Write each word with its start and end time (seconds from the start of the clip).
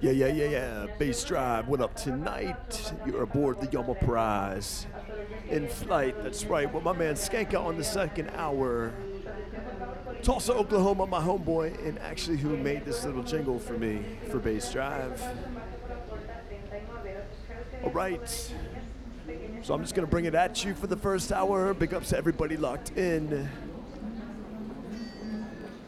Yeah, 0.00 0.12
yeah, 0.12 0.26
yeah, 0.26 0.48
yeah. 0.48 0.86
Bass 0.98 1.24
Drive, 1.24 1.68
what 1.68 1.80
up 1.80 1.94
tonight? 1.94 2.92
You're 3.06 3.22
aboard 3.22 3.60
the 3.60 3.66
Yama 3.66 3.94
Prize. 3.94 4.86
In 5.48 5.68
flight, 5.68 6.22
that's 6.22 6.44
right, 6.44 6.72
with 6.72 6.82
my 6.82 6.92
man 6.92 7.14
Skanka 7.14 7.62
on 7.62 7.76
the 7.76 7.84
second 7.84 8.30
hour. 8.36 8.92
Tulsa, 10.22 10.54
Oklahoma, 10.54 11.06
my 11.06 11.20
homeboy, 11.20 11.86
and 11.86 11.98
actually 11.98 12.36
who 12.38 12.56
made 12.56 12.84
this 12.84 13.04
little 13.04 13.22
jingle 13.22 13.58
for 13.58 13.74
me 13.74 14.04
for 14.30 14.38
Bass 14.38 14.72
Drive. 14.72 15.22
All 17.84 17.90
right. 17.90 18.28
So 19.62 19.74
I'm 19.74 19.82
just 19.82 19.94
going 19.94 20.06
to 20.06 20.10
bring 20.10 20.24
it 20.24 20.34
at 20.34 20.64
you 20.64 20.74
for 20.74 20.86
the 20.86 20.96
first 20.96 21.32
hour. 21.32 21.72
Big 21.74 21.92
ups 21.94 22.10
to 22.10 22.16
everybody 22.16 22.56
locked 22.56 22.96
in. 22.96 23.48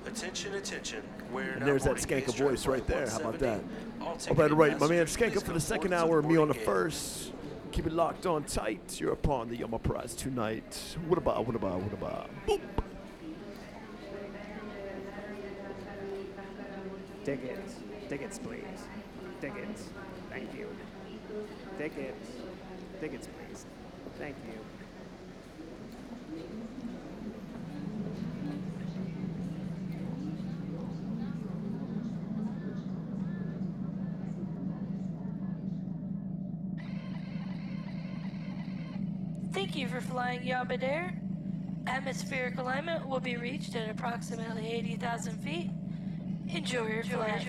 Attention, 0.06 0.54
attention. 0.54 1.02
We're 1.32 1.52
And 1.52 1.62
there's 1.62 1.84
that 1.84 1.96
boarding 1.96 2.22
Skanka 2.24 2.36
voice 2.36 2.66
right 2.66 2.86
there. 2.86 3.08
How 3.08 3.20
about 3.20 3.38
that? 3.38 3.62
170. 3.62 4.02
All 4.02 4.08
All 4.08 4.16
ticket 4.16 4.38
right, 4.38 4.50
all 4.50 4.56
right. 4.56 4.80
My 4.80 4.86
man 4.88 4.98
ambassadors, 4.98 5.32
Skanka 5.34 5.44
for 5.44 5.52
the 5.52 5.60
second 5.60 5.92
hour, 5.94 6.22
me 6.22 6.36
on 6.36 6.48
the 6.48 6.54
first. 6.54 7.32
Keep 7.70 7.86
it 7.86 7.92
locked 7.92 8.26
on 8.26 8.44
tight. 8.44 9.00
You're 9.00 9.12
upon 9.12 9.48
the 9.48 9.56
Yama 9.56 9.78
Prize 9.78 10.14
tonight. 10.14 10.96
What 11.08 11.16
about, 11.16 11.46
what 11.46 11.56
about, 11.56 11.80
what 11.80 11.92
about? 11.92 12.30
Boop. 12.46 12.60
Tickets. 17.24 17.76
Tickets, 18.08 18.38
please. 18.38 18.62
Tickets. 19.40 19.88
Thank 20.28 20.54
you. 20.54 20.68
Tickets. 21.78 22.30
Tickets, 23.00 23.28
please. 23.28 23.64
Thank 24.18 24.36
you. 24.46 24.81
Flying 40.12 40.42
Yabadair. 40.42 41.16
Atmospheric 41.86 42.58
alignment 42.58 43.08
will 43.08 43.18
be 43.18 43.36
reached 43.36 43.74
at 43.74 43.88
approximately 43.88 44.70
80,000 44.70 45.38
feet. 45.38 45.70
Enjoy 46.48 46.86
your 46.86 47.02
flight. 47.02 47.46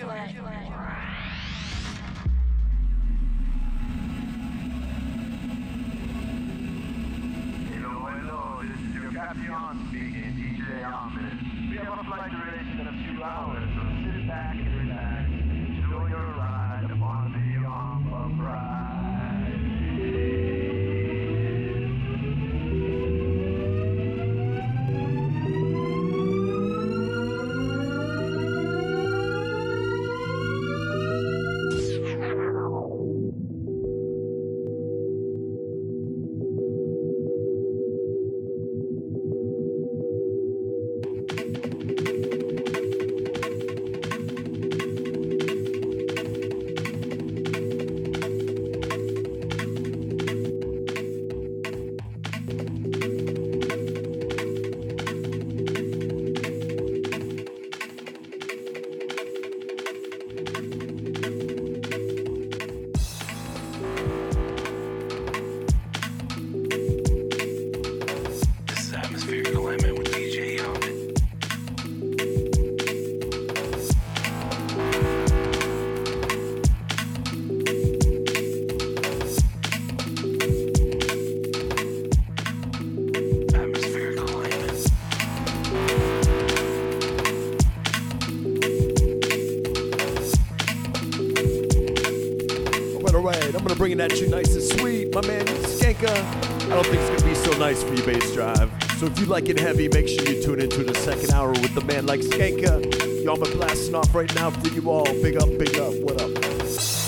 At 94.04 94.20
you 94.20 94.28
nice 94.28 94.54
and 94.54 94.62
sweet, 94.62 95.14
my 95.14 95.26
man 95.26 95.46
Skanka. 95.46 96.10
I 96.10 96.68
don't 96.68 96.86
think 96.86 96.96
it's 96.96 97.22
gonna 97.22 97.32
be 97.32 97.34
so 97.34 97.58
nice 97.58 97.82
for 97.82 97.94
you, 97.94 98.02
bass 98.04 98.34
drive. 98.34 98.70
So 98.98 99.06
if 99.06 99.18
you 99.18 99.26
like 99.26 99.48
it 99.48 99.58
heavy, 99.58 99.88
make 99.88 100.08
sure 100.08 100.26
you 100.28 100.42
tune 100.42 100.60
into 100.60 100.84
the 100.84 100.94
second 100.94 101.32
hour 101.32 101.50
with 101.50 101.74
the 101.74 101.84
man 101.84 102.04
like 102.04 102.20
Skanka. 102.20 103.24
Y'all 103.24 103.36
been 103.36 103.56
blasting 103.56 103.94
off 103.94 104.14
right 104.14 104.32
now 104.34 104.50
for 104.50 104.68
you 104.68 104.90
all. 104.90 105.04
Big 105.04 105.36
up, 105.36 105.48
big 105.58 105.78
up. 105.78 105.94
What 105.94 106.20
up? 106.20 107.03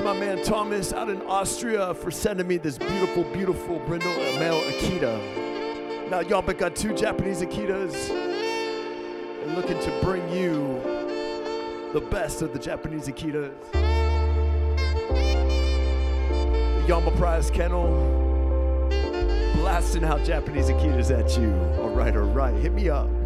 To 0.00 0.04
my 0.04 0.18
man 0.18 0.42
Thomas 0.42 0.92
out 0.92 1.08
in 1.10 1.20
Austria 1.22 1.94
for 1.94 2.10
sending 2.10 2.46
me 2.46 2.56
this 2.56 2.78
beautiful, 2.78 3.24
beautiful 3.24 3.78
brindle 3.80 4.14
male 4.38 4.60
Akita. 4.62 6.08
Now, 6.10 6.20
y'all 6.20 6.42
but 6.42 6.58
got 6.58 6.74
two 6.74 6.94
Japanese 6.94 7.42
Akitas 7.42 8.10
and 8.10 9.54
looking 9.54 9.78
to 9.80 10.00
bring 10.02 10.26
you 10.32 10.80
the 11.92 12.00
best 12.00 12.40
of 12.40 12.52
the 12.52 12.58
Japanese 12.58 13.08
Akitas. 13.08 13.52
The 16.80 16.84
Yama 16.88 17.10
Prize 17.12 17.50
Kennel 17.50 17.88
blasting 19.56 20.04
out 20.04 20.24
Japanese 20.24 20.68
Akitas 20.68 21.10
at 21.10 21.36
you. 21.38 21.52
All 21.82 21.90
right, 21.90 22.16
all 22.16 22.22
right. 22.22 22.54
Hit 22.54 22.72
me 22.72 22.88
up. 22.88 23.19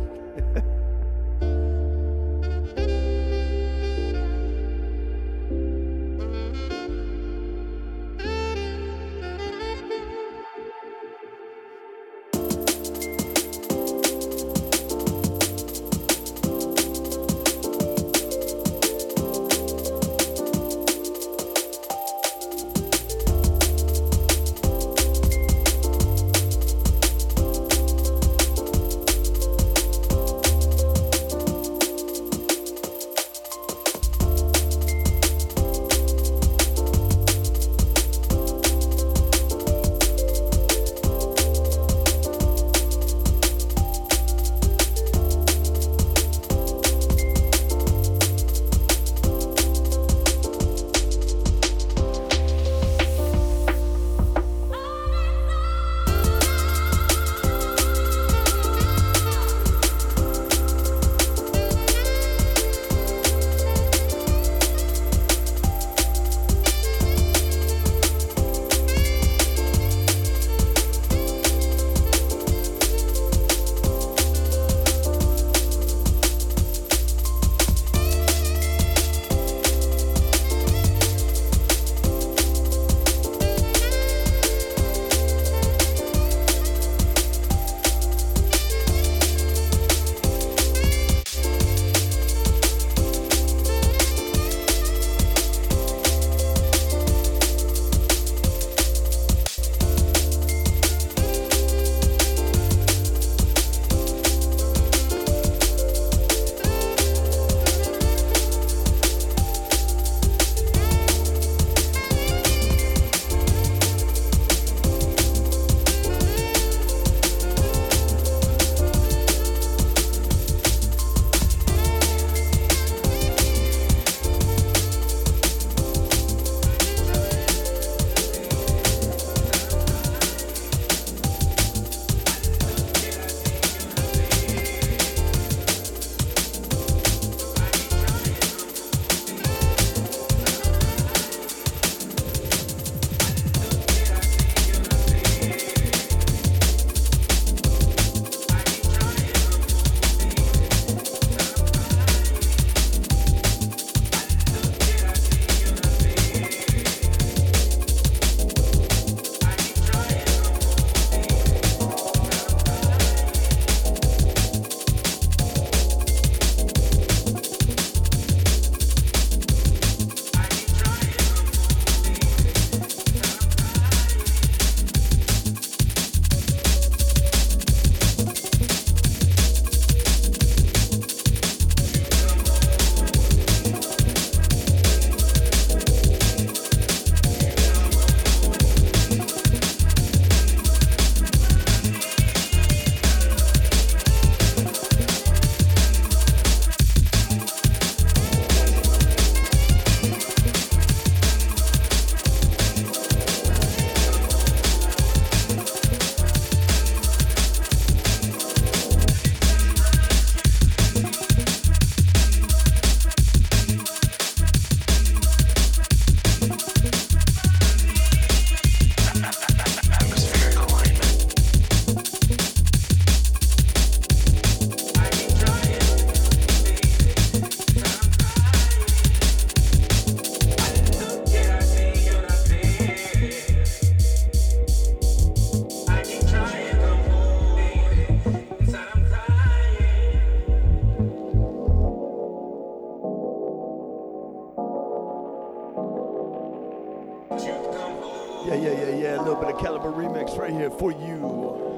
Yeah, 248.44 248.56
yeah, 248.56 248.72
yeah, 248.72 248.96
yeah. 248.96 249.16
A 249.16 249.22
little 249.22 249.36
bit 249.36 249.54
of 249.54 249.60
Calibre 249.60 249.90
remix 249.90 250.36
right 250.36 250.52
here 250.52 250.70
for 250.70 250.92
you. 250.92 251.74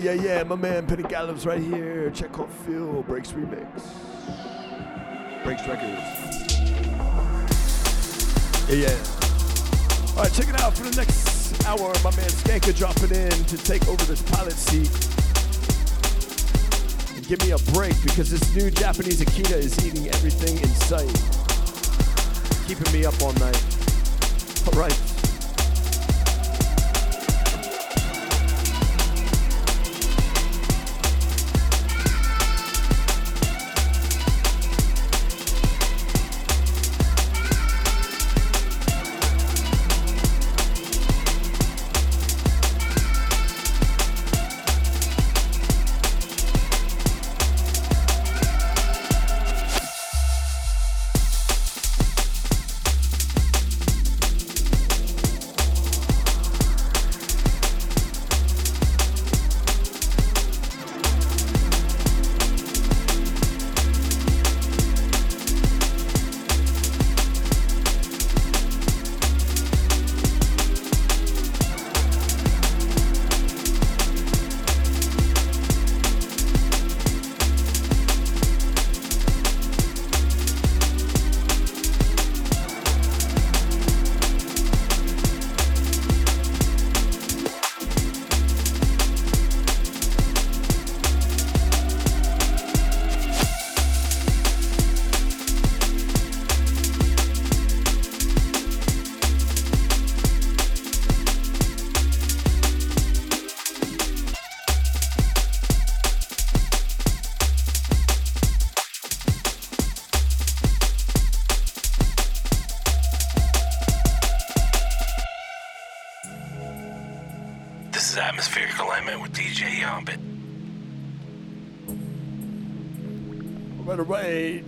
Yeah, 0.00 0.12
yeah. 0.12 0.42
My 0.44 0.56
man 0.56 0.86
Penny 0.86 1.02
Gallup's 1.02 1.44
right 1.44 1.60
here. 1.60 2.10
Check 2.10 2.38
out 2.38 2.50
Phil 2.64 3.02
Breaks 3.02 3.32
Remix. 3.32 3.68
Breaks 5.44 5.66
Records. 5.68 6.00
Yeah, 8.66 8.76
yeah. 8.76 8.96
All 10.16 10.22
right, 10.22 10.32
check 10.32 10.48
it 10.48 10.58
out 10.58 10.74
for 10.74 10.84
the 10.84 10.96
next 10.96 11.62
hour. 11.66 11.92
My 12.02 12.16
man 12.16 12.30
Skanka 12.30 12.74
dropping 12.74 13.14
in 13.14 13.30
to 13.44 13.58
take 13.58 13.86
over 13.88 14.02
this 14.06 14.22
pilot 14.22 14.54
seat. 14.54 14.88
And 17.14 17.28
give 17.28 17.40
me 17.42 17.50
a 17.50 17.58
break 17.74 17.94
because 18.02 18.30
this 18.30 18.54
new 18.56 18.70
Japanese 18.70 19.20
Akita 19.20 19.58
is 19.58 19.84
eating 19.84 20.08
everything 20.08 20.56
in 20.56 20.68
sight. 20.68 21.12
Keeping 22.66 22.90
me 22.90 23.04
up 23.04 23.20
all 23.20 23.34
night. 23.34 23.62
All 24.66 24.80
right. 24.80 25.09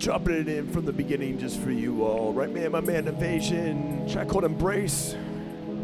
Dropping 0.02 0.34
it 0.34 0.48
in 0.48 0.68
from 0.68 0.84
the 0.84 0.92
beginning 0.92 1.38
just 1.38 1.60
for 1.60 1.70
you 1.70 2.04
all. 2.04 2.32
Right, 2.32 2.50
man, 2.50 2.72
my 2.72 2.80
man 2.80 3.06
Invasion, 3.06 4.08
track 4.08 4.26
called 4.26 4.42
Embrace. 4.42 5.14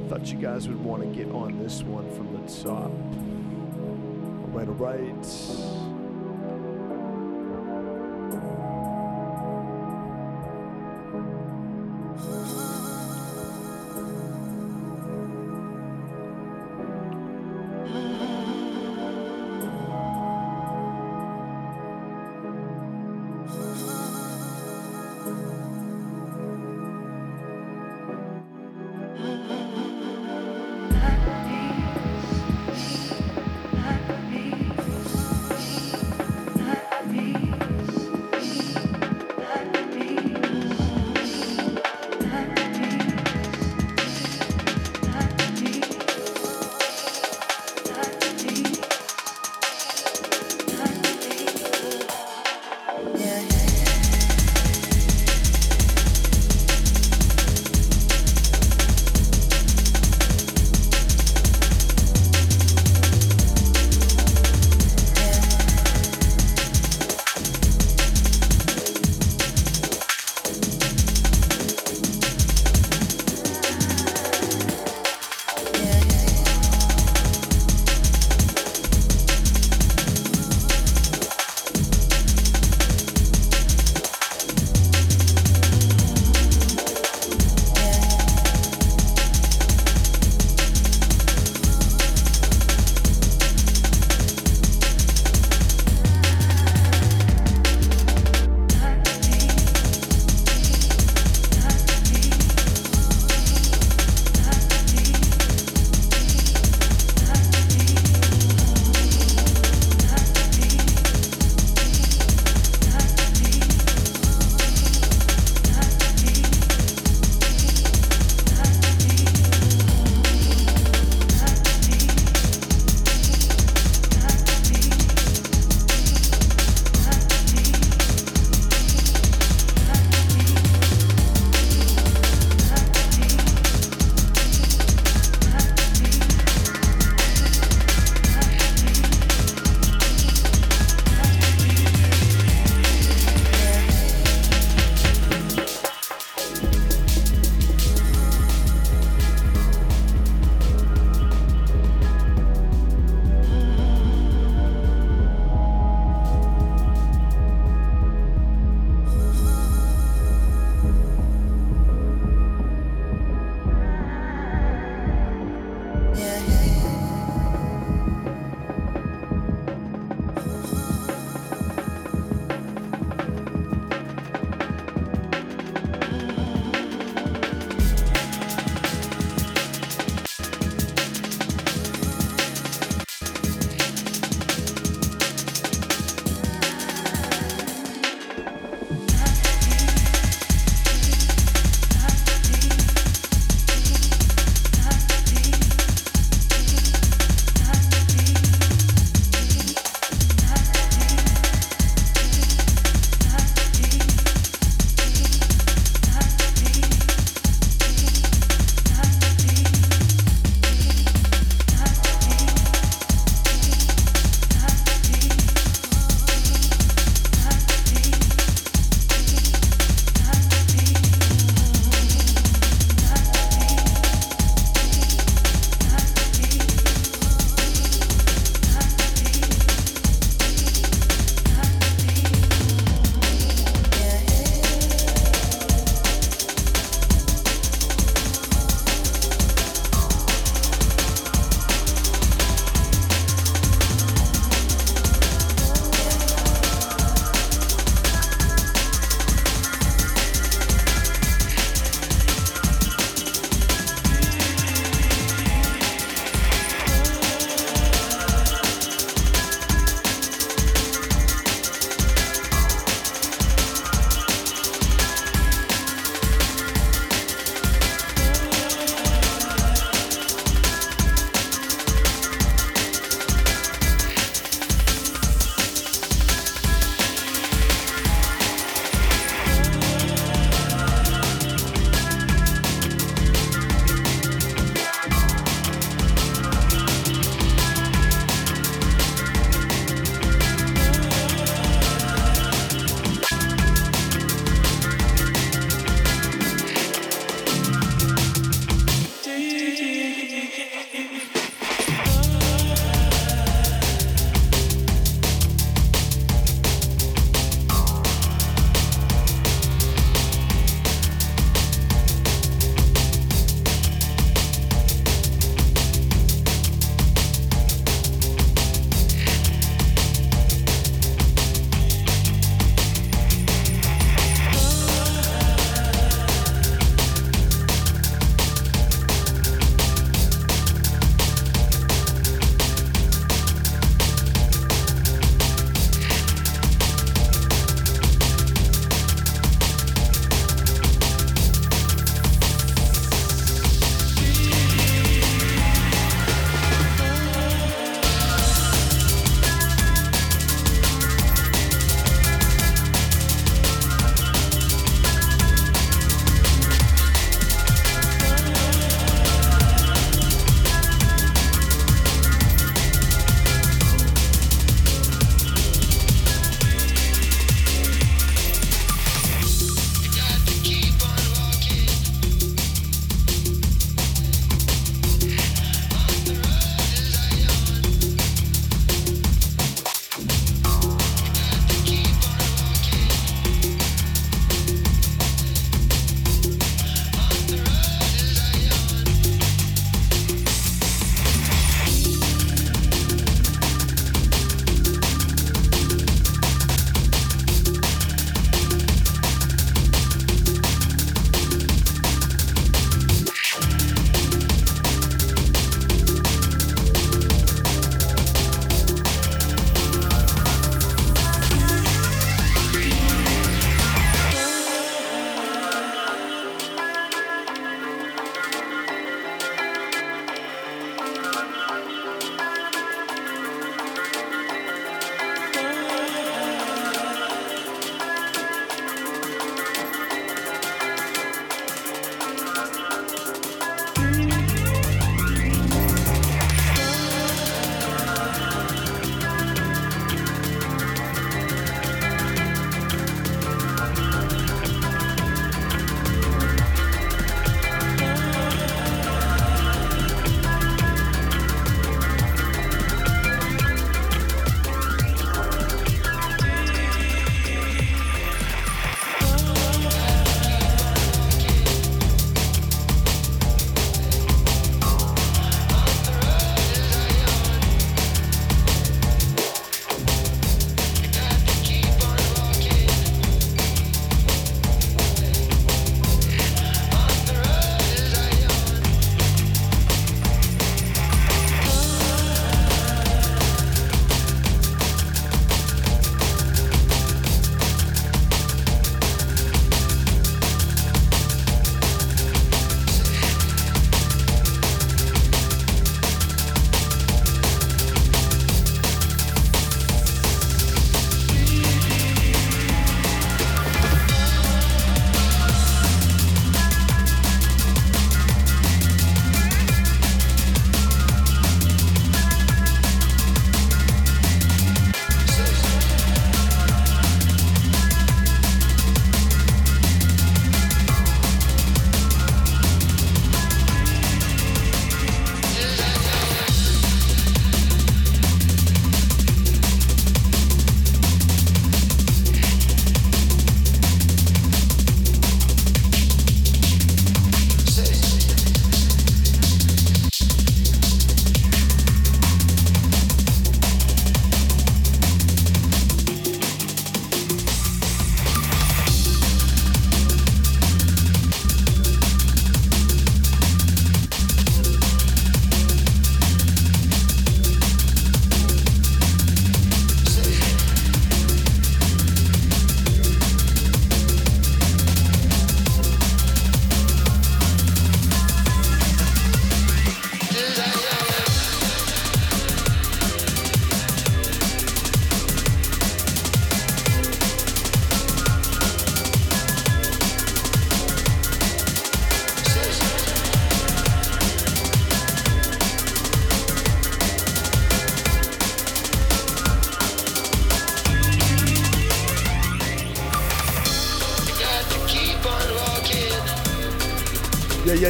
Thought 0.09 0.33
you 0.33 0.39
guys 0.39 0.67
would 0.67 0.83
want 0.83 1.03
to 1.05 1.09
get 1.09 1.33
on 1.33 1.57
this 1.63 1.85
one 1.85 2.11
from 2.17 2.33
the 2.33 2.41
top. 2.65 2.91
All 2.91 4.49
right, 4.51 4.67
all 4.67 4.75
right. 4.75 5.68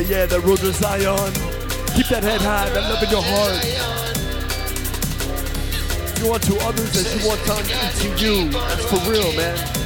yeah, 0.09 0.25
the 0.25 0.41
road 0.41 0.59
to 0.59 0.73
Zion. 0.73 1.33
Keep 1.95 2.09
that 2.09 2.23
head 2.23 2.41
high, 2.41 2.71
that 2.71 2.83
love 2.89 3.03
in 3.03 3.11
your 3.11 3.23
heart. 3.23 3.63
You 6.19 6.31
want 6.31 6.43
to 6.45 6.57
others 6.67 6.97
as 6.97 7.15
you 7.15 7.29
want 7.29 7.45
done 7.45 7.65
to 7.65 8.25
you. 8.25 8.49
That's 8.51 8.85
for 8.87 9.11
real, 9.11 9.33
man. 9.35 9.78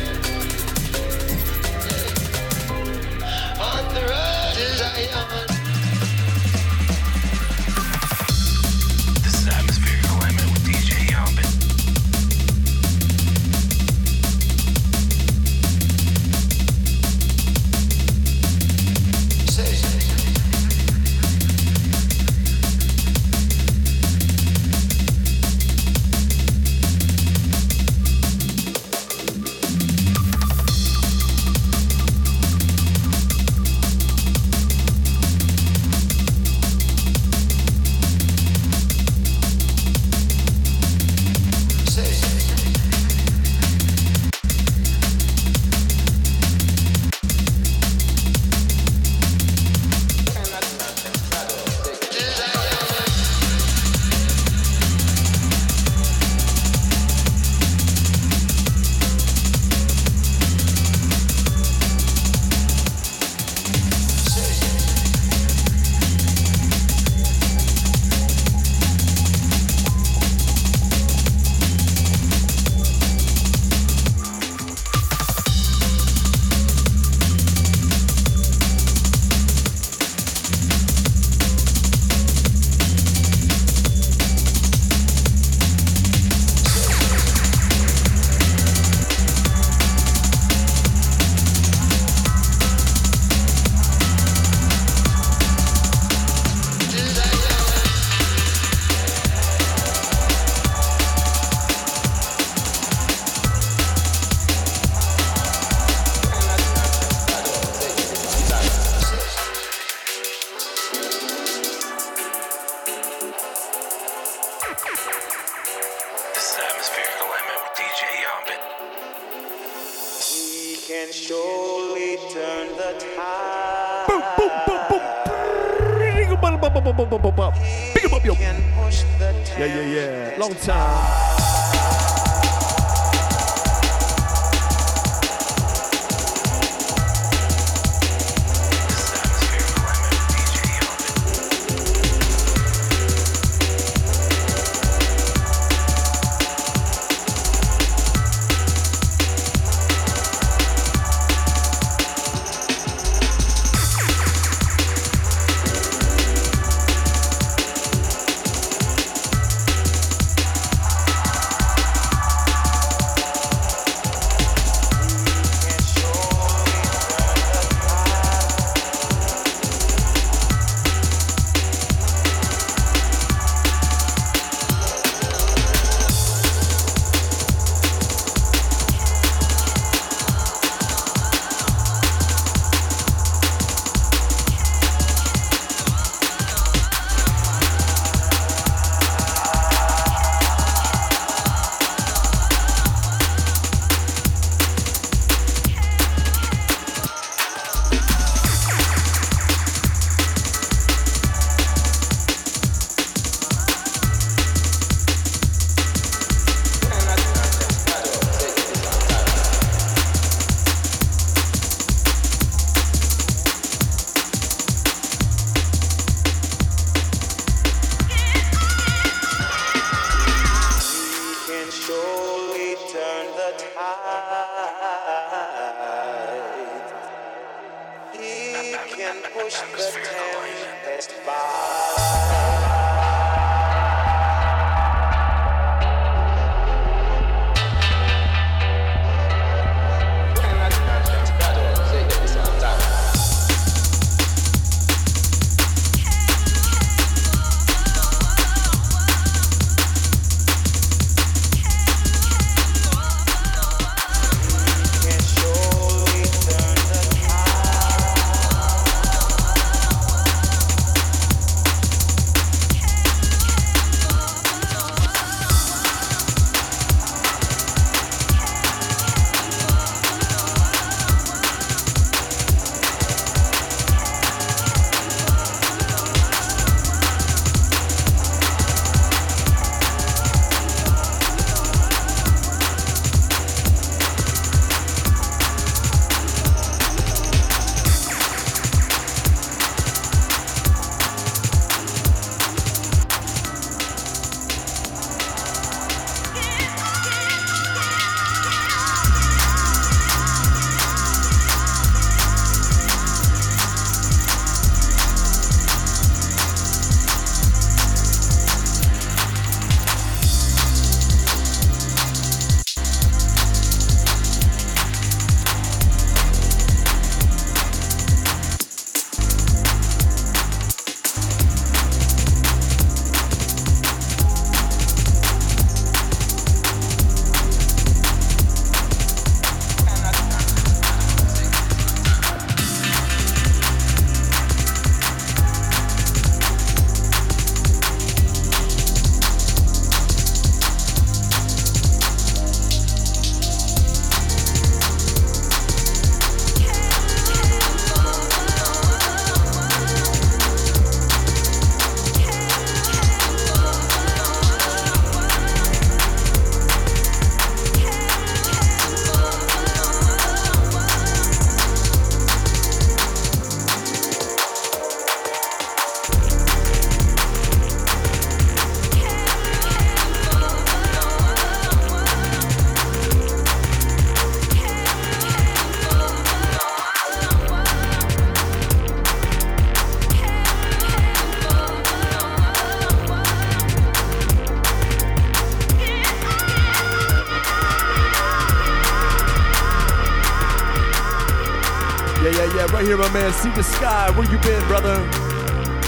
See 393.43 393.51
the 393.51 393.65
sky. 393.65 394.09
Where 394.17 394.31
you 394.31 394.39
been, 394.39 394.65
brother? 394.69 394.99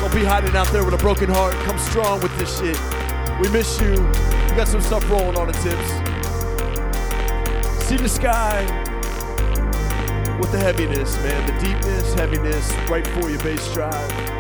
Don't 0.01 0.13
be 0.13 0.25
hiding 0.25 0.57
out 0.57 0.67
there 0.73 0.85
with 0.85 0.95
a 0.95 0.99
broken 0.99 1.31
heart. 1.31 1.55
Come 1.63 1.79
strong 1.79 2.21
with 2.21 2.37
this 2.37 2.59
shit. 2.59 2.77
We 3.41 3.49
miss 3.51 3.81
you. 3.81 3.93
We 3.93 4.57
got 4.57 4.67
some 4.67 4.81
stuff 4.81 5.09
rolling 5.09 5.37
on 5.37 5.47
the 5.47 5.53
tips. 5.53 5.89
See 7.87 7.97
the 7.97 8.09
sky 8.09 8.65
with 10.41 10.51
the 10.51 10.59
heaviness, 10.59 11.17
man. 11.19 11.47
The 11.47 11.65
deepness, 11.65 12.15
heaviness, 12.15 12.75
right 12.91 13.07
for 13.07 13.31
your 13.31 13.41
bass 13.45 13.73
drive. 13.73 14.34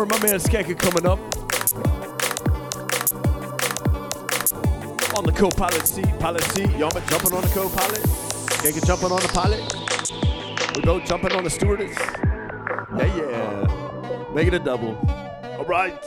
Hour, 0.00 0.06
my 0.06 0.18
man 0.22 0.38
Skanka 0.38 0.78
coming 0.78 1.06
up. 1.06 1.18
On 5.16 5.24
the 5.24 5.32
co-pilot 5.32 5.86
seat, 5.86 6.08
pilot 6.18 6.42
seat. 6.44 6.70
Y'all 6.78 6.90
been 6.90 7.06
jumping 7.08 7.32
on 7.34 7.42
the 7.42 7.48
co-pilot. 7.48 8.00
Skanka 8.00 8.86
jumping 8.86 9.12
on 9.12 9.20
the 9.20 9.28
pilot. 9.28 10.74
We 10.74 10.82
both 10.82 11.04
jumping 11.04 11.32
on 11.32 11.44
the 11.44 11.50
stewardess. 11.50 11.96
Yeah, 12.96 13.16
yeah. 13.16 14.32
Make 14.34 14.48
it 14.48 14.54
a 14.54 14.58
double. 14.58 14.96
All 15.58 15.64
right. 15.66 16.02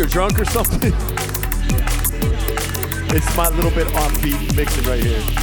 you're 0.00 0.08
drunk 0.08 0.40
or 0.40 0.46
something? 0.46 0.94
It's 3.12 3.36
my 3.36 3.48
little 3.48 3.72
bit 3.72 3.88
offbeat 3.88 4.54
mixing 4.54 4.84
right 4.84 5.02
here. 5.02 5.39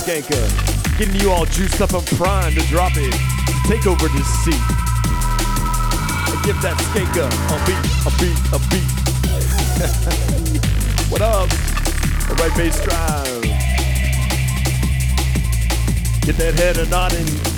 Skanka. 0.00 0.40
Getting 0.98 1.20
you 1.20 1.30
all 1.30 1.44
juiced 1.44 1.80
up 1.82 1.92
and 1.92 2.06
primed 2.06 2.56
to 2.56 2.62
drop 2.68 2.92
it. 2.94 3.14
Take 3.68 3.86
over 3.86 4.08
this 4.08 4.26
seat. 4.44 4.54
And 6.30 6.42
give 6.42 6.56
that 6.62 6.76
Skanka 6.88 7.28
a 7.28 7.56
beat, 7.66 7.84
a 8.06 8.10
beat, 8.16 8.38
a 8.54 8.58
beat. 8.70 8.90
what 11.10 11.20
up? 11.20 11.50
All 12.30 12.36
right, 12.36 12.56
bass 12.56 12.82
drive. 12.82 13.42
Get 16.22 16.36
that 16.36 16.54
head 16.54 16.78
a 16.78 16.86
nodding. 16.86 17.49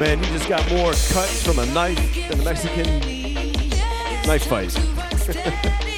Man, 0.00 0.18
you 0.18 0.24
just 0.30 0.48
got 0.48 0.66
more 0.70 0.92
cuts 0.92 1.42
from 1.42 1.58
a 1.58 1.66
knife 1.74 2.14
than 2.30 2.40
a 2.40 2.42
Mexican 2.42 3.00
knife 4.26 4.46
fight. 4.46 4.74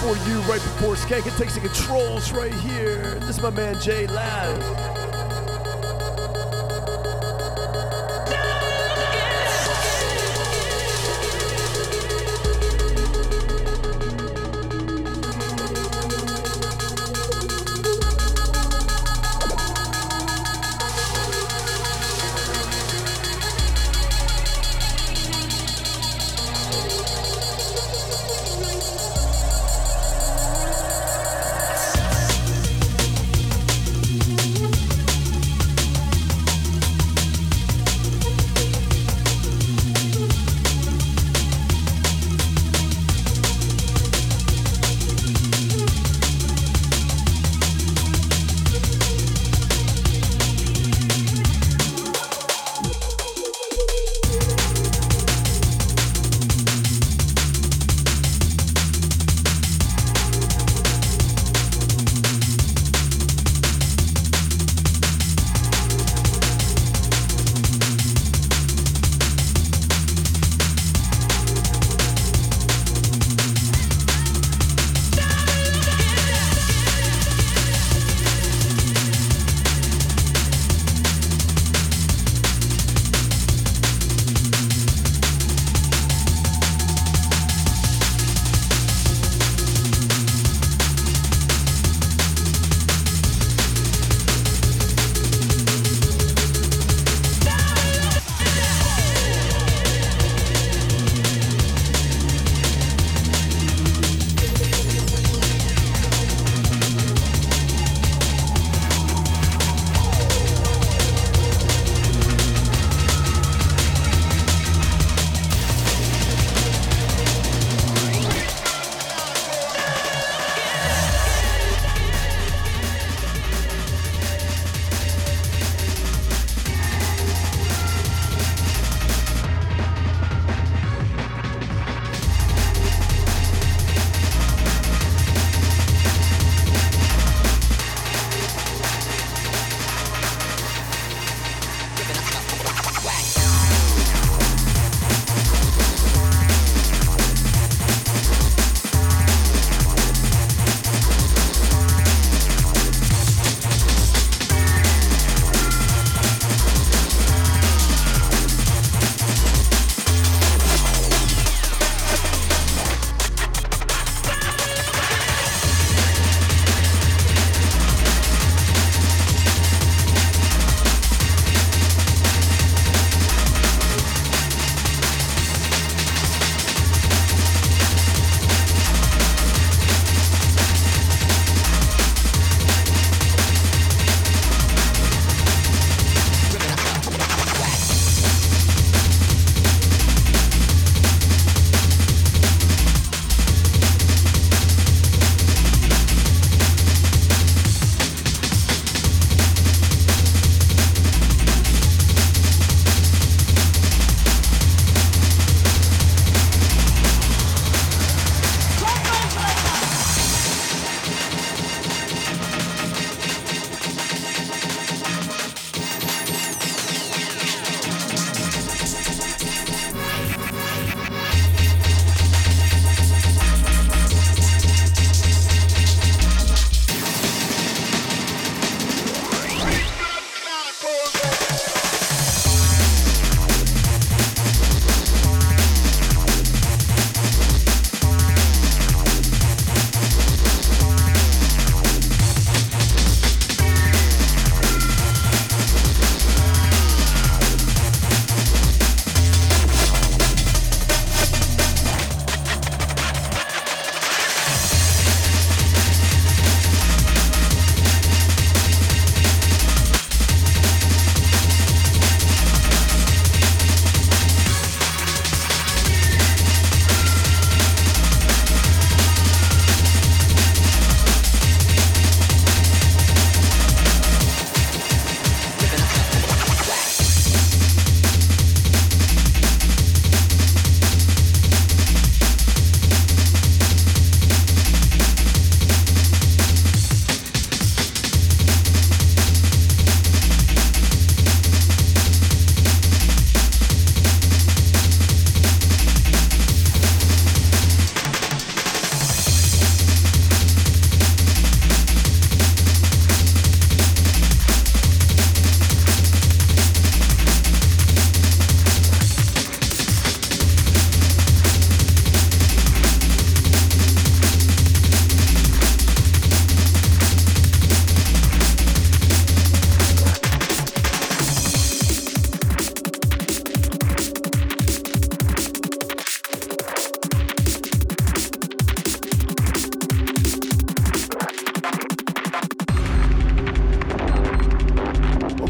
for 0.00 0.16
you 0.28 0.40
right 0.42 0.62
before 0.62 0.94
Skanka 0.94 1.36
takes 1.36 1.54
the 1.54 1.60
controls 1.60 2.30
right 2.30 2.54
here. 2.54 3.16
This 3.20 3.30
is 3.36 3.42
my 3.42 3.50
man 3.50 3.80
Jay 3.80 4.06
Laz. 4.06 4.77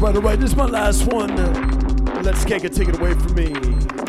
All 0.09 0.15
right, 0.21 0.39
this 0.39 0.49
is 0.49 0.55
my 0.55 0.65
last 0.65 1.05
one. 1.13 1.35
Let's 2.23 2.43
Skanka 2.43 2.73
take 2.73 2.89
it 2.89 2.99
away 2.99 3.13
from 3.13 3.35
me. 3.35 4.08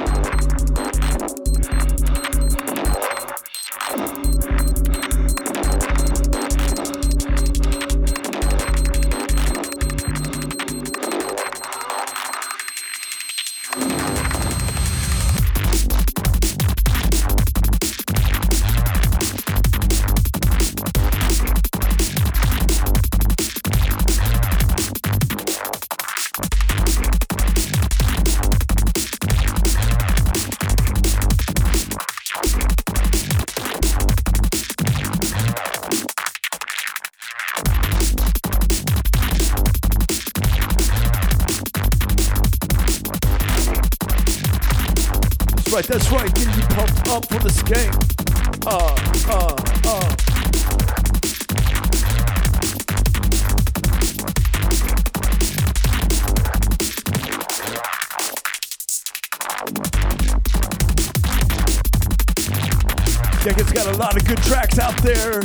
There. 65.02 65.42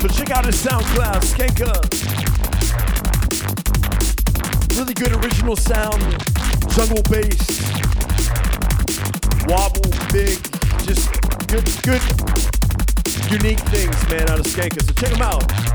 So 0.00 0.08
check 0.08 0.30
out 0.30 0.44
his 0.44 0.62
SoundCloud, 0.64 1.22
Skanka. 1.22 1.72
Really 4.76 4.94
good 4.94 5.12
original 5.24 5.56
sound, 5.56 6.00
jungle 6.70 7.02
bass, 7.10 7.60
wobble, 9.46 9.90
big, 10.12 10.38
just 10.84 11.10
good, 11.48 11.66
good, 11.82 12.02
unique 13.30 13.60
things, 13.70 14.08
man, 14.08 14.28
out 14.30 14.40
of 14.40 14.46
Skanka. 14.46 14.82
So 14.82 14.92
check 14.94 15.10
him 15.10 15.22
out. 15.22 15.67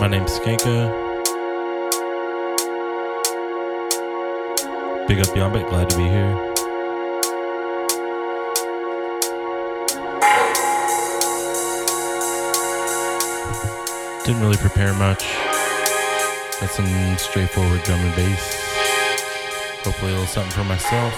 My 0.00 0.06
name's 0.06 0.38
Skanka. 0.38 0.94
Big 5.08 5.18
up 5.18 5.26
Yaumbit, 5.34 5.68
glad 5.68 5.90
to 5.90 5.96
be 5.96 6.04
here. 6.04 6.34
Didn't 14.24 14.40
really 14.40 14.56
prepare 14.56 14.94
much. 14.94 15.24
Got 16.60 16.70
some 16.70 17.18
straightforward 17.18 17.82
drum 17.82 17.98
and 17.98 18.14
bass. 18.14 18.54
Hopefully 19.82 20.12
a 20.12 20.14
little 20.14 20.26
something 20.28 20.52
for 20.52 20.62
myself. 20.62 21.14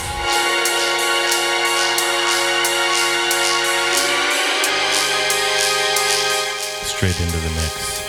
straight 7.01 7.19
into 7.19 7.39
the 7.39 7.51
mix. 7.51 8.00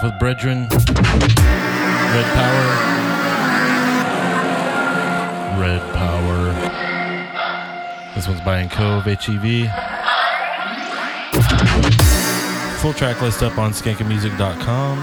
Off 0.00 0.04
with 0.04 0.18
Brethren. 0.18 0.68
Red 0.68 2.26
Power. 2.34 2.66
Red 5.60 5.94
Power. 5.94 6.52
This 8.14 8.26
one's 8.28 8.40
by 8.40 8.66
Cove 8.66 9.04
HEV. 9.04 9.68
Full 12.80 12.94
track 12.94 13.20
list 13.20 13.42
up 13.42 13.58
on 13.58 13.72
skankamusic.com. 13.72 14.98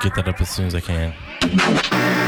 Get 0.00 0.14
that 0.14 0.28
up 0.28 0.40
as 0.40 0.48
soon 0.48 0.66
as 0.66 0.74
I 0.74 0.80
can. 0.80 2.19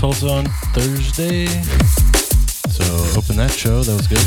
Tulsa 0.00 0.28
on 0.30 0.46
Thursday. 0.72 1.44
So 2.70 2.84
opened 3.18 3.38
that 3.38 3.50
show. 3.50 3.82
That 3.82 3.92
was 3.92 4.06
good. 4.06 4.24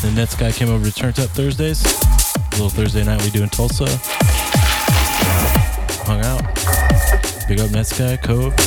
Then 0.00 0.14
guy 0.38 0.50
came 0.50 0.70
over 0.70 0.86
to 0.86 0.90
Turned 0.90 1.20
Up 1.20 1.28
Thursdays. 1.28 1.84
A 1.84 2.50
little 2.52 2.70
Thursday 2.70 3.04
night 3.04 3.22
we 3.24 3.30
do 3.30 3.42
in 3.42 3.50
Tulsa. 3.50 3.84
Hung 6.06 6.24
out. 6.24 6.40
Big 7.46 7.60
up 7.60 7.68
Netsky, 7.72 8.22
Cove, 8.22 8.58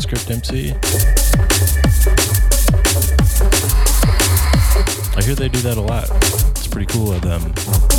Script 0.00 0.28
MC. 0.28 0.72
I 5.16 5.22
hear 5.22 5.36
they 5.36 5.48
do 5.48 5.60
that 5.60 5.76
a 5.76 5.80
lot. 5.80 6.10
It's 6.50 6.66
pretty 6.66 6.92
cool 6.92 7.12
of 7.12 7.22
them. 7.22 7.91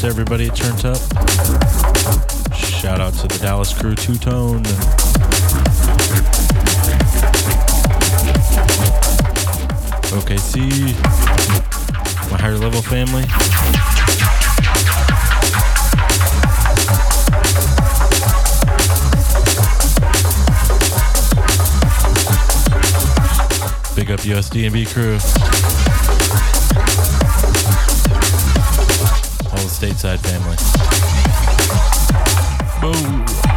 To 0.00 0.06
everybody 0.06 0.48
at 0.48 0.56
Turned 0.56 0.86
Up. 0.86 0.96
Shout 2.56 3.02
out 3.02 3.12
to 3.12 3.28
the 3.28 3.38
Dallas 3.42 3.74
crew, 3.74 3.94
Two 3.94 4.14
Tone. 4.16 4.62
OKC, 10.16 10.94
my 12.30 12.38
higher 12.38 12.56
level 12.56 12.80
family. 12.80 13.24
Big 23.94 24.10
up 24.10 24.20
USD&B 24.20 24.86
crew. 24.86 25.12
All 25.12 25.18
the 25.18 25.59
stateside 29.80 30.20
family. 30.20 30.56
Boom. 32.82 33.49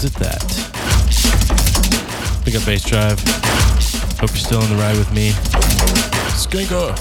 episodes 0.00 0.04
at 0.04 0.14
that. 0.22 0.40
Pick 2.44 2.54
up 2.54 2.62
Bassdrive. 2.62 3.20
Hope 4.18 4.30
you're 4.30 4.38
still 4.38 4.62
on 4.62 4.70
the 4.70 4.76
ride 4.76 4.96
with 4.96 5.12
me. 5.12 5.30
Skanka. 6.36 6.96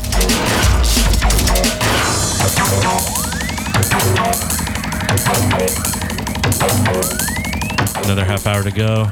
Another 8.03 8.25
half 8.25 8.47
hour 8.47 8.63
to 8.63 8.71
go. 8.71 9.09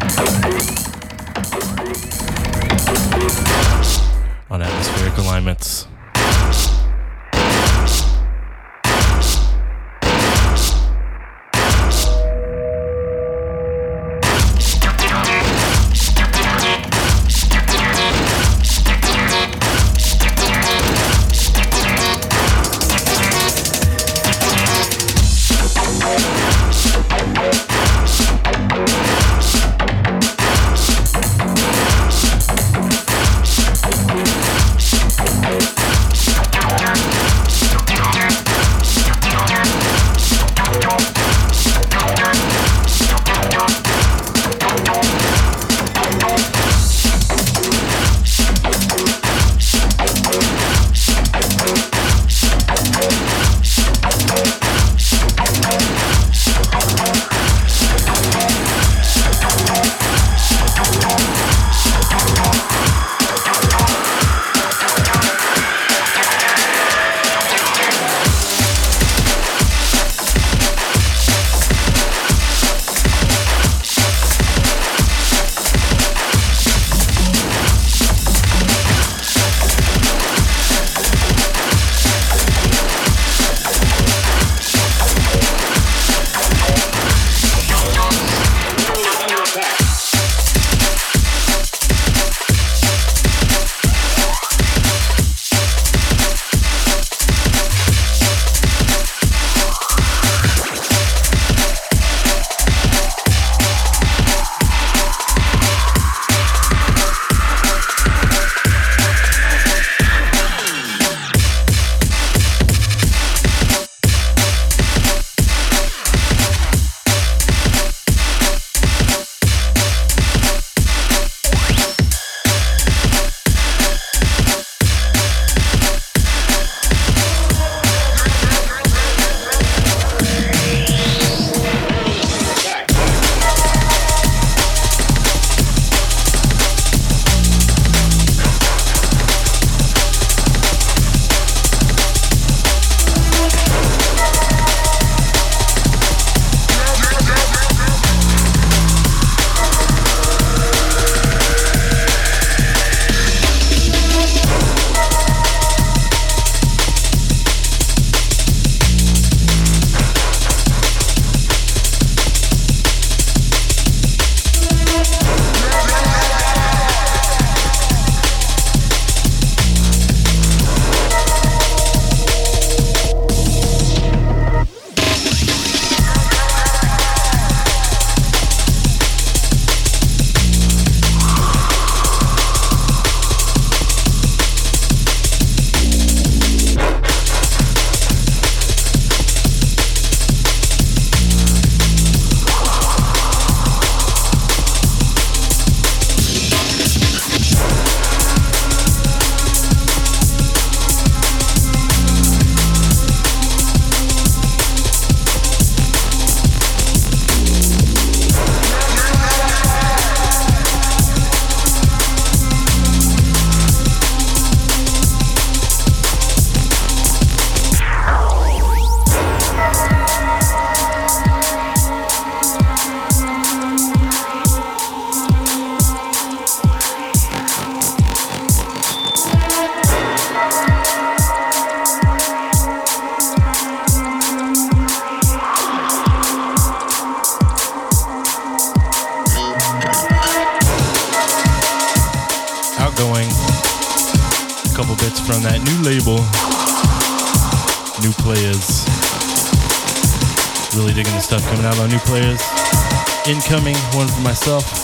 Myself. 254.47 254.76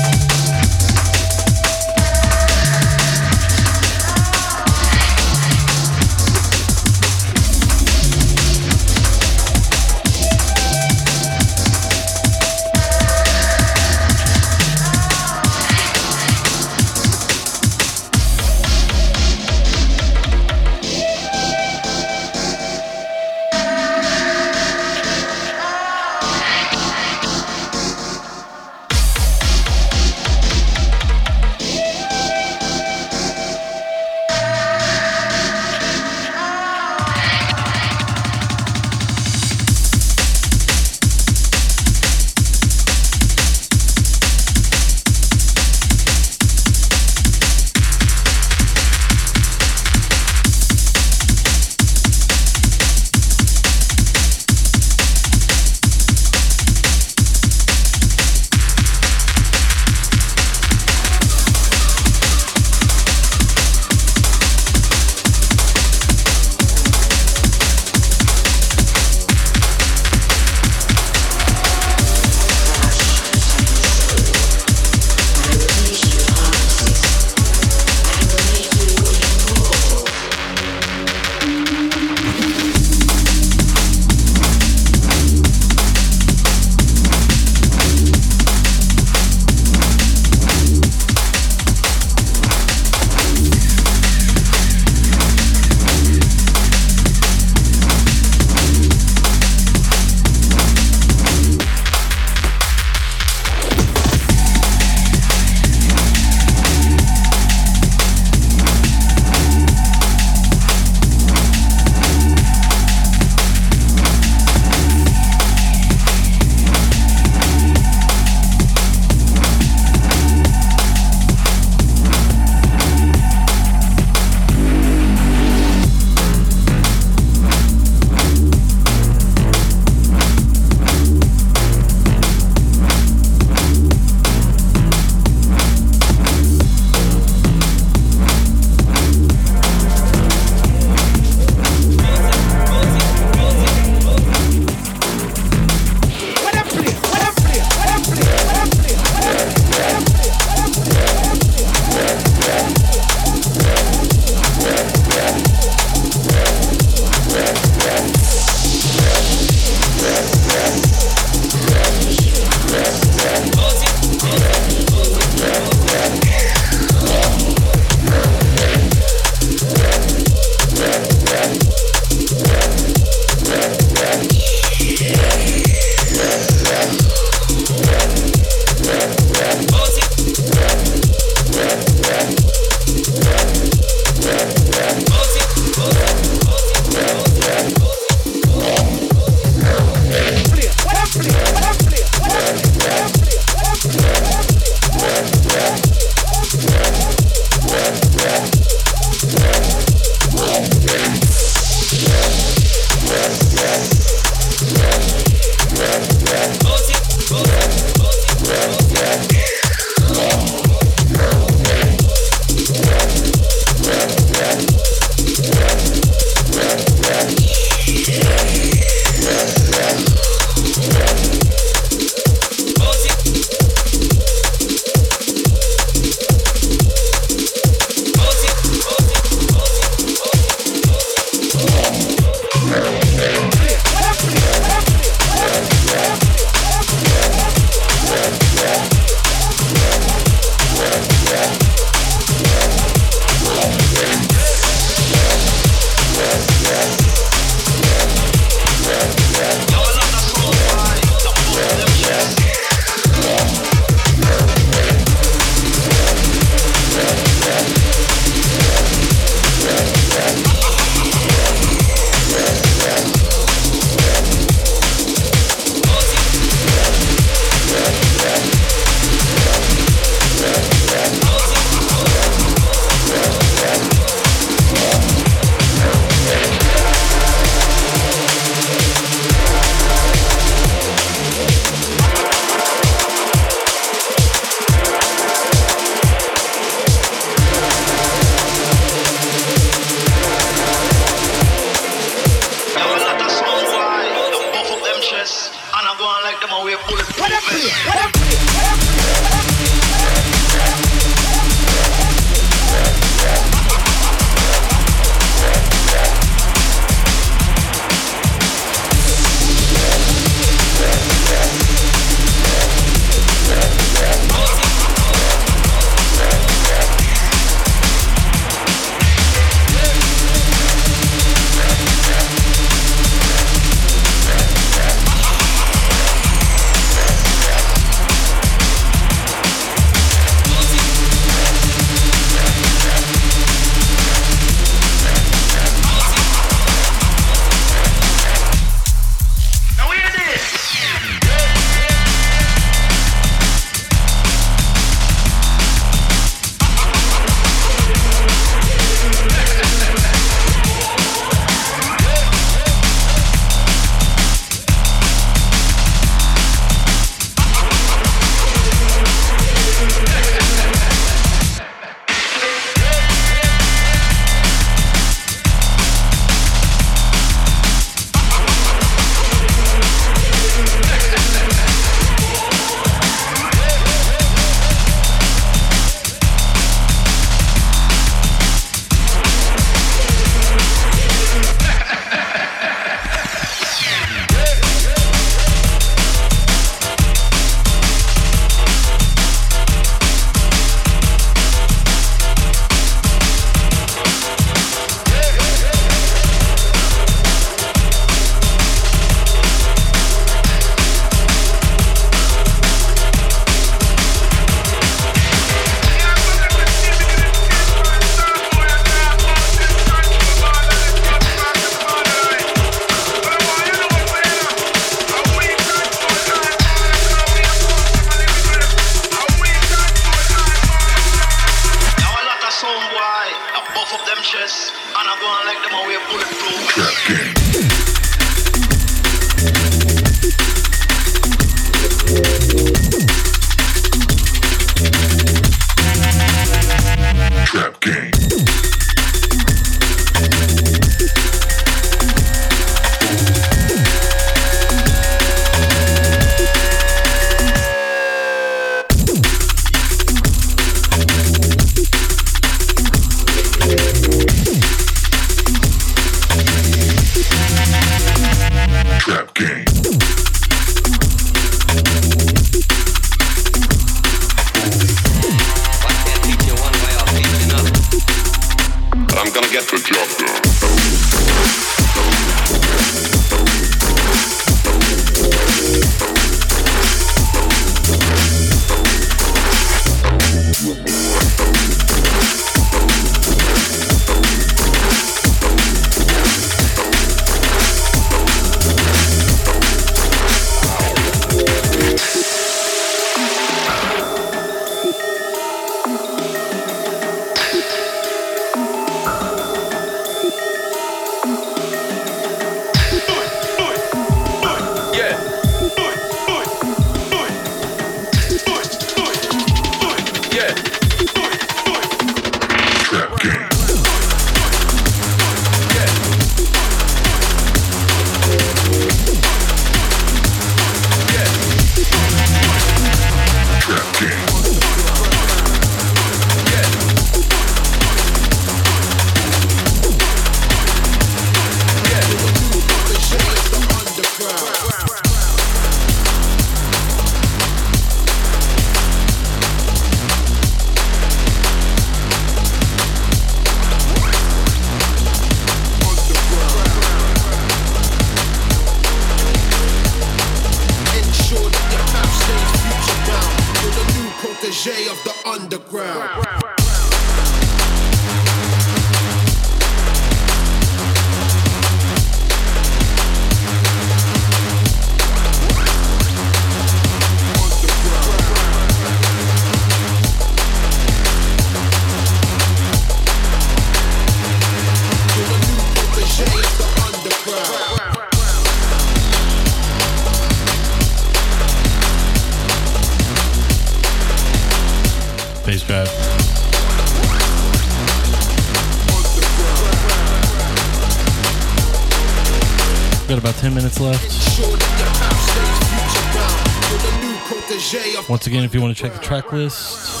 Once 598.14 598.28
again, 598.28 598.44
if 598.44 598.54
you 598.54 598.62
want 598.62 598.76
to 598.76 598.80
check 598.80 598.92
the 598.92 599.00
track 599.00 599.32
list, 599.32 600.00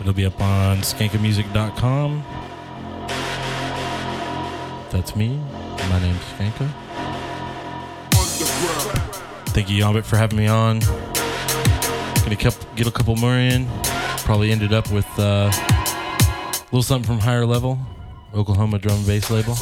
it'll 0.00 0.14
be 0.14 0.24
up 0.24 0.40
on 0.40 0.78
skankamusic.com. 0.78 2.24
That's 4.88 5.14
me. 5.14 5.36
My 5.90 6.00
name's 6.00 6.22
Skanka. 6.38 6.70
Thank 9.48 9.68
you, 9.68 9.84
Yaumbit, 9.84 10.06
for 10.06 10.16
having 10.16 10.38
me 10.38 10.46
on. 10.46 10.80
Gonna 12.22 12.36
get 12.36 12.86
a 12.86 12.90
couple 12.90 13.14
more 13.16 13.36
in. 13.36 13.68
Probably 14.20 14.52
ended 14.52 14.72
up 14.72 14.90
with 14.90 15.06
uh, 15.18 15.50
a 15.52 16.64
little 16.72 16.82
something 16.82 17.06
from 17.06 17.18
Higher 17.18 17.44
Level, 17.44 17.78
Oklahoma 18.32 18.78
drum 18.78 18.96
and 18.96 19.06
bass 19.06 19.30
label, 19.30 19.54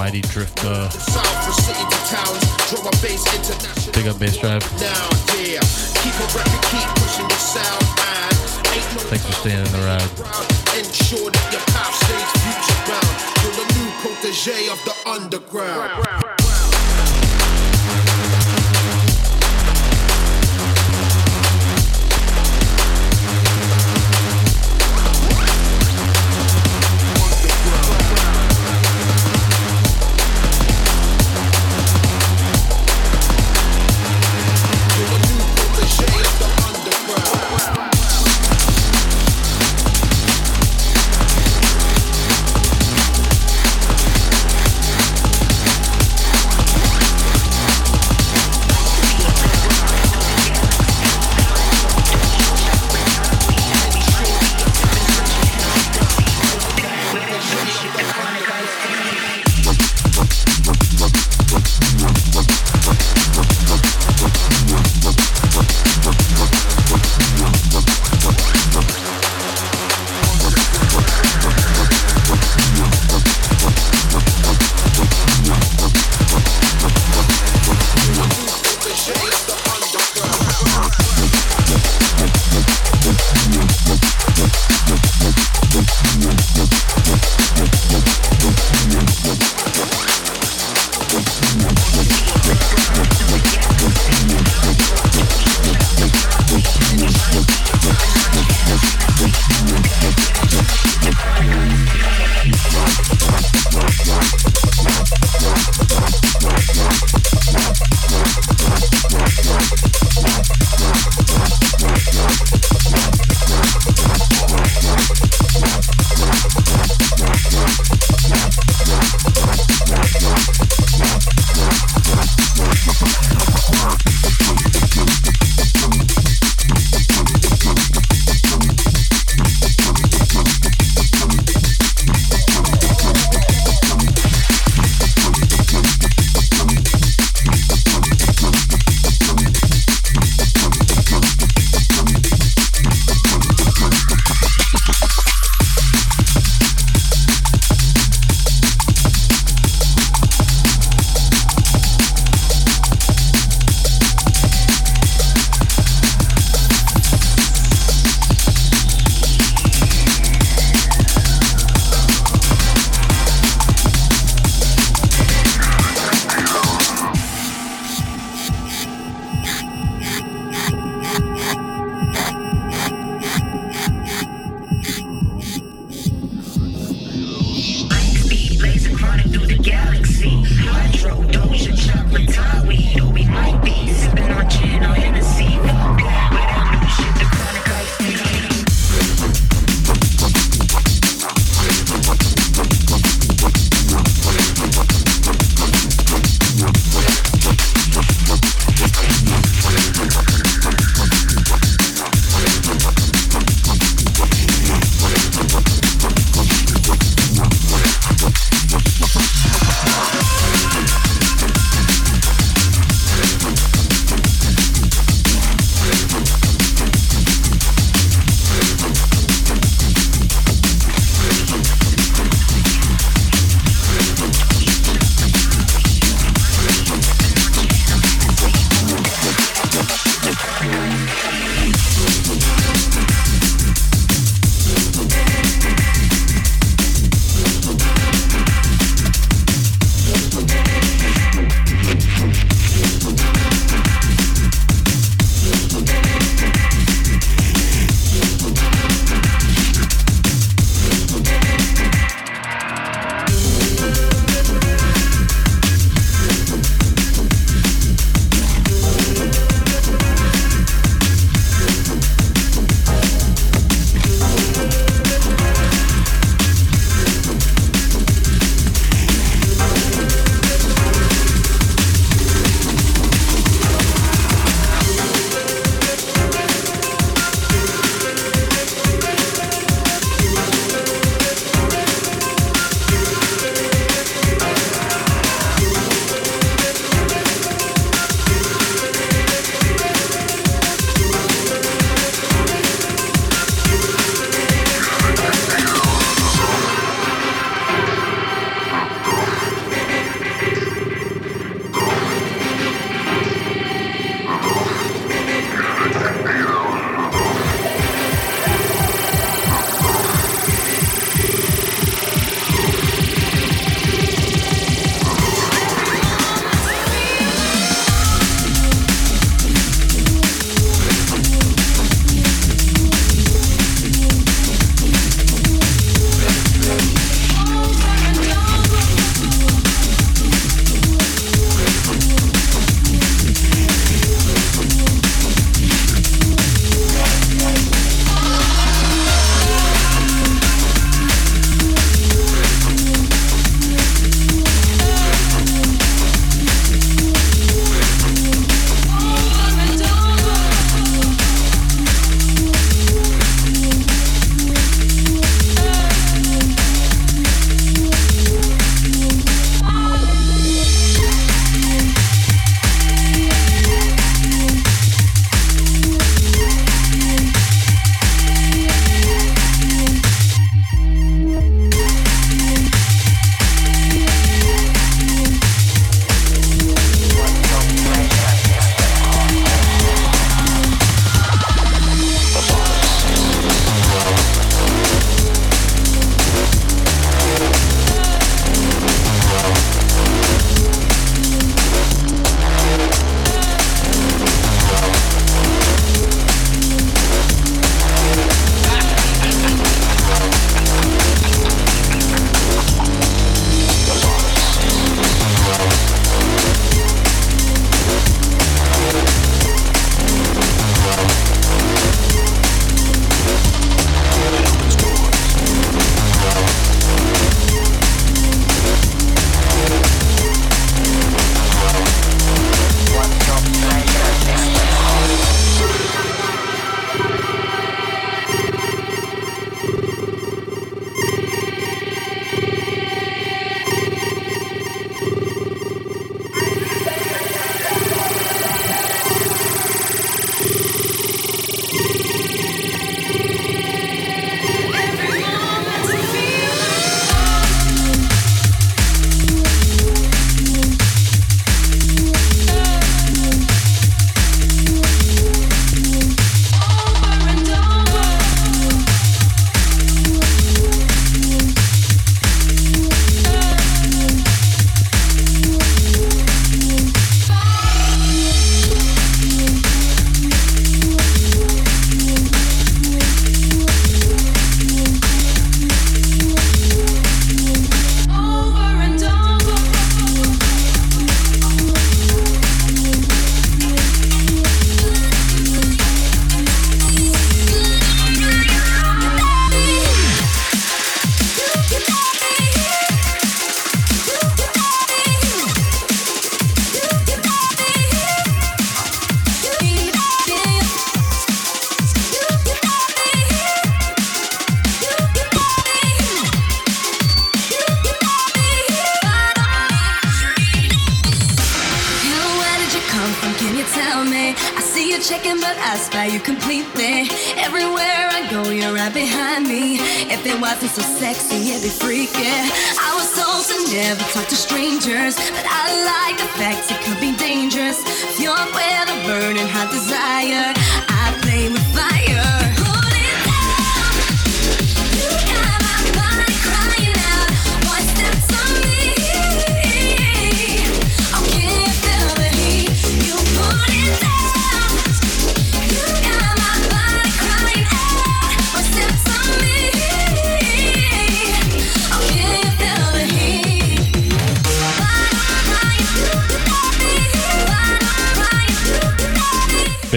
pushing 0.00 0.22
Drifter. 0.22 0.88
sound, 7.36 7.84
and 8.56 8.66
ain't 8.72 8.94
no 8.96 9.00
Thanks 9.12 9.26
for 9.26 9.32
staying 9.32 9.58
in 9.58 9.72
the 9.72 9.84
ride. 9.84 10.10
Ensure 10.80 11.30
that 11.30 11.46
your 11.52 11.60
stays 12.00 12.32
future 12.40 12.80
bound. 12.88 13.12
You're 13.44 13.56
the 13.60 13.66
new 13.76 13.90
protege 14.00 14.72
of 14.72 14.80
the 14.88 14.94
underground. 15.06 16.39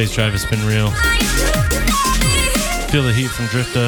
Today's 0.03 0.15
drive 0.15 0.33
has 0.33 0.43
been 0.43 0.59
real. 0.67 0.91
Feel 2.91 3.03
the 3.07 3.13
heat 3.15 3.31
from 3.31 3.47
Drifter. 3.47 3.87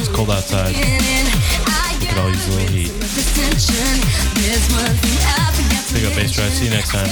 It's 0.00 0.08
cold 0.08 0.30
outside. 0.30 0.72
We 2.00 2.06
could 2.06 2.16
all 2.16 2.30
use 2.30 2.48
a 2.48 2.52
little 2.56 2.72
heat. 2.72 2.88
Pick 5.92 6.08
up 6.08 6.16
Bassdrive. 6.16 6.56
See 6.56 6.64
you 6.64 6.70
next 6.70 6.88
time. 6.88 7.04